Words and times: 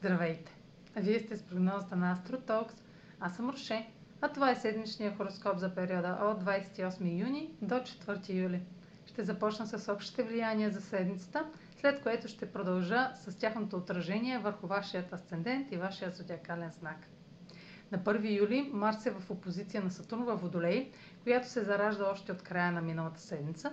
Здравейте! 0.00 0.52
Вие 0.96 1.20
сте 1.20 1.36
с 1.36 1.42
прогнозата 1.42 1.96
на 1.96 2.16
AstroTalks. 2.16 2.72
Аз 3.20 3.36
съм 3.36 3.50
Роше, 3.50 3.88
а 4.20 4.28
това 4.28 4.50
е 4.50 4.54
седмичния 4.56 5.16
хороскоп 5.16 5.58
за 5.58 5.74
периода 5.74 6.18
от 6.22 6.44
28 6.44 7.20
юни 7.20 7.50
до 7.62 7.74
4 7.74 8.28
юли. 8.34 8.60
Ще 9.06 9.24
започна 9.24 9.66
с 9.66 9.92
общите 9.92 10.22
влияния 10.22 10.70
за 10.70 10.80
седмицата, 10.80 11.46
след 11.80 12.02
което 12.02 12.28
ще 12.28 12.52
продължа 12.52 13.10
с 13.14 13.38
тяхното 13.38 13.76
отражение 13.76 14.38
върху 14.38 14.66
вашият 14.66 15.12
асцендент 15.12 15.72
и 15.72 15.76
вашия 15.76 16.10
зодиакален 16.10 16.70
знак. 16.70 16.98
На 17.92 17.98
1 17.98 18.38
юли 18.38 18.70
Марс 18.72 19.06
е 19.06 19.10
в 19.10 19.30
опозиция 19.30 19.82
на 19.82 19.90
Сатурн 19.90 20.24
във 20.24 20.40
Водолей, 20.40 20.90
която 21.22 21.48
се 21.48 21.64
заражда 21.64 22.10
още 22.10 22.32
от 22.32 22.42
края 22.42 22.72
на 22.72 22.80
миналата 22.82 23.20
седмица 23.20 23.72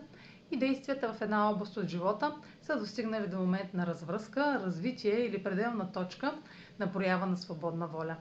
и 0.51 0.57
действията 0.57 1.13
в 1.13 1.21
една 1.21 1.49
област 1.49 1.77
от 1.77 1.87
живота 1.87 2.35
са 2.61 2.79
достигнали 2.79 3.27
до 3.27 3.37
момент 3.37 3.73
на 3.73 3.87
развръзка, 3.87 4.61
развитие 4.65 5.19
или 5.19 5.43
пределна 5.43 5.91
точка 5.91 6.33
на 6.79 6.91
проява 6.91 7.25
на 7.25 7.37
свободна 7.37 7.87
воля. 7.87 8.15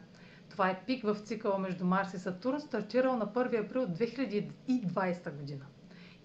Това 0.51 0.71
е 0.71 0.83
пик 0.87 1.05
в 1.05 1.17
цикъла 1.25 1.59
между 1.59 1.85
Марс 1.85 2.15
и 2.15 2.19
Сатурн, 2.19 2.61
стартирал 2.61 3.17
на 3.17 3.27
1 3.27 3.67
април 3.67 3.87
2020 3.87 5.37
година. 5.37 5.65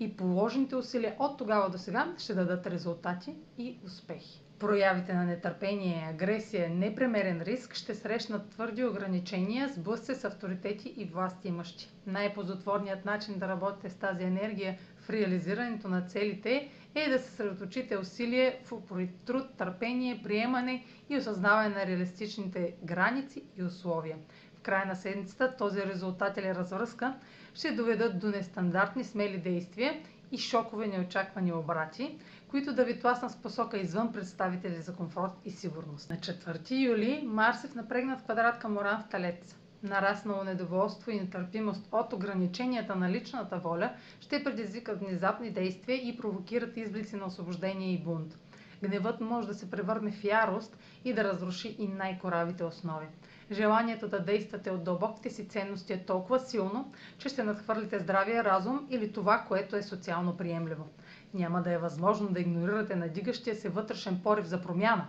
И 0.01 0.17
положените 0.17 0.75
усилия 0.75 1.15
от 1.19 1.37
тогава 1.37 1.69
до 1.69 1.77
сега 1.77 2.13
ще 2.17 2.33
дадат 2.33 2.67
резултати 2.67 3.35
и 3.57 3.77
успехи. 3.85 4.41
Проявите 4.59 5.13
на 5.13 5.23
нетърпение, 5.25 6.07
агресия, 6.09 6.69
непремерен 6.69 7.41
риск 7.41 7.73
ще 7.73 7.95
срещнат 7.95 8.49
твърди 8.49 8.85
ограничения, 8.85 9.69
сблъсъци 9.69 10.15
с 10.15 10.23
авторитети 10.23 10.93
и 10.97 11.05
власти 11.05 11.47
имащи. 11.47 11.89
Най-позотворният 12.07 13.05
начин 13.05 13.39
да 13.39 13.47
работите 13.47 13.89
с 13.89 13.95
тази 13.95 14.23
енергия 14.23 14.77
в 14.99 15.09
реализирането 15.09 15.87
на 15.87 16.01
целите 16.01 16.69
е 16.95 17.09
да 17.09 17.19
се 17.19 17.29
съсредоточите 17.29 17.97
усилие 17.97 18.59
в 18.65 18.71
упорит 18.71 19.15
труд, 19.25 19.45
търпение, 19.57 20.21
приемане 20.23 20.83
и 21.09 21.17
осъзнаване 21.17 21.69
на 21.75 21.85
реалистичните 21.85 22.73
граници 22.83 23.43
и 23.57 23.63
условия. 23.63 24.17
В 24.61 24.63
края 24.63 24.85
на 24.85 24.95
седмицата 24.95 25.55
този 25.57 25.81
резултат 25.81 26.37
или 26.37 26.55
развръзка 26.55 27.13
ще 27.53 27.71
доведат 27.71 28.19
до 28.19 28.27
нестандартни 28.27 29.03
смели 29.03 29.37
действия 29.37 29.99
и 30.31 30.37
шокове 30.37 30.87
неочаквани 30.87 31.53
обрати, 31.53 32.17
които 32.47 32.73
да 32.73 32.83
ви 32.85 32.99
тласнат 32.99 33.31
с 33.31 33.35
посока 33.35 33.77
извън 33.77 34.13
представители 34.13 34.81
за 34.81 34.95
комфорт 34.95 35.31
и 35.45 35.51
сигурност. 35.51 36.09
На 36.09 36.15
4 36.15 36.71
юли 36.71 37.23
Марс 37.25 37.63
е 37.63 37.67
в 37.67 37.75
напрегнат 37.75 38.23
квадрат 38.23 38.59
към 38.59 38.77
Оран 38.77 39.01
в 39.01 39.09
Талец. 39.09 39.55
Нараснало 39.83 40.43
недоволство 40.43 41.11
и 41.11 41.19
нетърпимост 41.19 41.87
от 41.91 42.13
ограниченията 42.13 42.95
на 42.95 43.09
личната 43.09 43.57
воля 43.57 43.91
ще 44.19 44.43
предизвикат 44.43 44.99
внезапни 44.99 45.49
действия 45.51 46.07
и 46.09 46.17
провокират 46.17 46.77
изблици 46.77 47.15
на 47.15 47.25
освобождение 47.25 47.93
и 47.93 47.97
бунт. 47.97 48.37
Гневът 48.83 49.21
може 49.21 49.47
да 49.47 49.53
се 49.53 49.71
превърне 49.71 50.11
в 50.11 50.23
ярост 50.23 50.77
и 51.05 51.13
да 51.13 51.23
разруши 51.23 51.75
и 51.79 51.87
най-коравите 51.87 52.63
основи. 52.63 53.05
Желанието 53.51 54.07
да 54.07 54.19
действате 54.19 54.71
от 54.71 54.83
дълбоките 54.83 55.29
си 55.29 55.47
ценности 55.47 55.93
е 55.93 56.05
толкова 56.05 56.39
силно, 56.39 56.91
че 57.17 57.29
ще 57.29 57.43
надхвърлите 57.43 57.99
здравия 57.99 58.43
разум 58.43 58.87
или 58.89 59.11
това, 59.13 59.45
което 59.47 59.75
е 59.75 59.83
социално 59.83 60.37
приемливо. 60.37 60.87
Няма 61.33 61.61
да 61.61 61.71
е 61.71 61.77
възможно 61.77 62.29
да 62.29 62.39
игнорирате 62.39 62.95
надигащия 62.95 63.55
се 63.55 63.69
вътрешен 63.69 64.19
порив 64.23 64.45
за 64.45 64.61
промяна. 64.61 65.07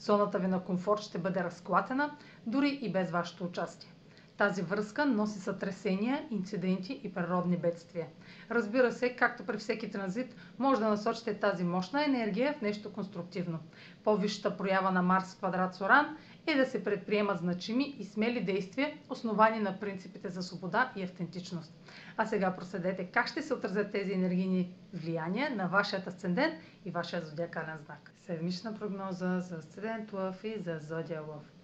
Зоната 0.00 0.38
ви 0.38 0.46
на 0.46 0.64
комфорт 0.64 1.00
ще 1.00 1.18
бъде 1.18 1.44
разклатена, 1.44 2.16
дори 2.46 2.78
и 2.82 2.92
без 2.92 3.10
вашето 3.10 3.44
участие. 3.44 3.92
Тази 4.38 4.62
връзка 4.62 5.06
носи 5.06 5.38
сътресения, 5.38 6.26
инциденти 6.30 7.00
и 7.04 7.14
природни 7.14 7.56
бедствия. 7.56 8.06
Разбира 8.50 8.92
се, 8.92 9.16
както 9.16 9.44
при 9.44 9.58
всеки 9.58 9.90
транзит, 9.90 10.34
може 10.58 10.80
да 10.80 10.88
насочите 10.88 11.34
тази 11.34 11.64
мощна 11.64 12.04
енергия 12.04 12.54
в 12.58 12.60
нещо 12.60 12.92
конструктивно. 12.92 13.58
По-висшата 14.04 14.56
проява 14.56 14.90
на 14.90 15.02
Марс 15.02 15.34
в 15.34 15.38
квадрат 15.38 15.74
Соран 15.74 16.16
е 16.46 16.54
да 16.54 16.66
се 16.66 16.84
предприемат 16.84 17.38
значими 17.38 17.96
и 17.98 18.04
смели 18.04 18.44
действия, 18.44 18.92
основани 19.10 19.60
на 19.60 19.80
принципите 19.80 20.28
за 20.28 20.42
свобода 20.42 20.92
и 20.96 21.02
автентичност. 21.02 21.72
А 22.16 22.26
сега 22.26 22.56
проследете 22.56 23.04
как 23.04 23.28
ще 23.28 23.42
се 23.42 23.54
отразят 23.54 23.92
тези 23.92 24.12
енергийни 24.12 24.74
влияния 24.94 25.56
на 25.56 25.66
вашият 25.66 26.06
асцендент 26.06 26.54
и 26.84 26.90
вашия 26.90 27.26
зодиакален 27.26 27.78
знак. 27.86 28.12
Седмична 28.26 28.74
прогноза 28.74 29.40
за 29.40 29.56
асцендент 29.56 30.12
Лъв 30.12 30.44
и 30.44 30.58
за 30.58 30.78
зодия 30.78 31.22
Лъв. 31.22 31.57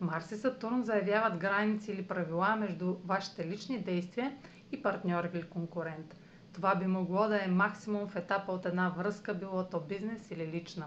Марс 0.00 0.32
и 0.32 0.36
Сатурн 0.36 0.82
заявяват 0.82 1.38
граници 1.38 1.92
или 1.92 2.06
правила 2.06 2.56
между 2.56 2.96
вашите 3.04 3.46
лични 3.46 3.78
действия 3.78 4.36
и 4.72 4.82
партньор 4.82 5.24
или 5.24 5.42
конкурент. 5.42 6.14
Това 6.52 6.74
би 6.74 6.86
могло 6.86 7.28
да 7.28 7.44
е 7.44 7.48
максимум 7.48 8.08
в 8.08 8.16
етапа 8.16 8.52
от 8.52 8.66
една 8.66 8.88
връзка, 8.88 9.34
било 9.34 9.64
то 9.64 9.80
бизнес 9.80 10.30
или 10.30 10.46
лична. 10.46 10.86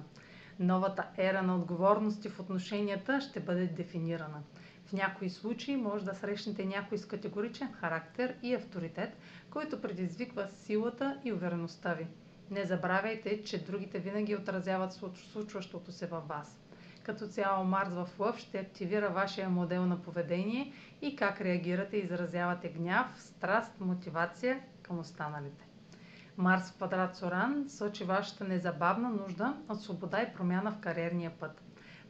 Новата 0.59 1.05
ера 1.17 1.41
на 1.41 1.55
отговорности 1.55 2.29
в 2.29 2.39
отношенията 2.39 3.21
ще 3.21 3.39
бъде 3.39 3.67
дефинирана. 3.67 4.44
В 4.85 4.94
някои 4.94 5.29
случаи 5.29 5.75
може 5.75 6.05
да 6.05 6.16
срещнете 6.16 6.66
някой 6.66 6.97
с 6.97 7.07
категоричен 7.07 7.73
характер 7.73 8.35
и 8.44 8.55
авторитет, 8.55 9.17
който 9.50 9.81
предизвиква 9.81 10.47
силата 10.47 11.19
и 11.23 11.33
увереността 11.33 11.94
ви. 11.94 12.07
Не 12.51 12.66
забравяйте, 12.66 13.44
че 13.44 13.66
другите 13.66 14.00
винаги 14.00 14.35
отразяват 14.35 14.94
случващото 15.31 15.91
се 15.91 16.07
във 16.07 16.27
вас. 16.27 16.61
Като 17.03 17.28
цяло 17.28 17.63
Марс 17.63 17.89
в 17.89 18.07
Лъв 18.19 18.38
ще 18.38 18.59
активира 18.59 19.09
вашия 19.09 19.50
модел 19.50 19.85
на 19.85 20.01
поведение 20.01 20.73
и 21.01 21.16
как 21.16 21.41
реагирате 21.41 21.97
и 21.97 22.00
изразявате 22.00 22.69
гняв, 22.69 23.22
страст, 23.22 23.72
мотивация 23.79 24.59
към 24.81 25.00
останалите. 25.00 25.67
Марс 26.38 26.72
в 26.72 26.75
квадрат 26.75 27.16
Соран 27.16 27.66
сочи 27.69 28.03
вашата 28.03 28.44
незабавна 28.44 29.09
нужда 29.09 29.57
от 29.69 29.81
свобода 29.81 30.22
и 30.22 30.34
промяна 30.34 30.72
в 30.72 30.79
кариерния 30.79 31.31
път. 31.39 31.62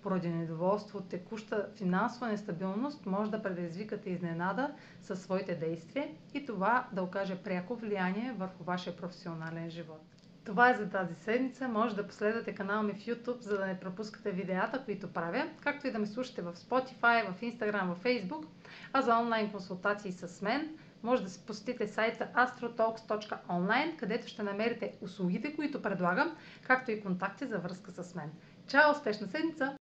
Поради 0.04 0.30
недоволство 0.30 0.98
от 0.98 1.10
текуща 1.10 1.70
финансова 1.76 2.28
нестабилност 2.28 3.06
може 3.06 3.32
да 3.32 3.44
предизвикате 3.44 4.10
изненада 4.10 4.74
със 5.02 5.22
своите 5.22 5.56
действия 5.56 6.08
и 6.34 6.46
това 6.46 6.88
да 6.92 7.04
окаже 7.04 7.44
пряко 7.44 7.76
влияние 7.76 8.34
върху 8.38 8.64
вашия 8.64 8.98
професионален 8.98 9.70
живот. 9.70 10.21
Това 10.44 10.70
е 10.70 10.76
за 10.76 10.90
тази 10.90 11.16
седмица. 11.16 11.68
Може 11.68 11.96
да 11.96 12.08
последвате 12.08 12.56
канала 12.56 12.84
ми 12.84 12.94
в 12.94 13.06
YouTube, 13.06 13.40
за 13.42 13.58
да 13.58 13.66
не 13.66 13.80
пропускате 13.80 14.32
видеята, 14.32 14.84
които 14.86 15.14
правя, 15.14 15.50
както 15.62 15.88
и 15.88 15.92
да 15.92 16.00
ме 16.00 16.08
слушате 16.08 16.42
в 16.42 16.54
Spotify, 16.54 17.32
в 17.32 17.42
Instagram, 17.42 17.94
в 17.94 18.04
Facebook. 18.04 18.46
А 18.94 19.02
за 19.02 19.18
онлайн 19.18 19.52
консултации 19.52 20.12
с 20.12 20.42
мен 20.42 20.70
може 21.04 21.24
да 21.24 21.30
се 21.30 21.46
посетите 21.46 21.88
сайта 21.88 22.28
astrotalks.online, 22.36 23.96
където 23.98 24.28
ще 24.28 24.44
намерите 24.44 24.94
услугите, 25.02 25.56
които 25.56 25.82
предлагам, 25.82 26.36
както 26.68 26.92
и 26.92 27.02
контакти 27.02 27.46
за 27.46 27.60
връзка 27.60 27.92
с 27.92 28.16
мен. 28.16 28.32
Чао! 28.68 28.92
Успешна 28.92 29.28
седмица! 29.28 29.78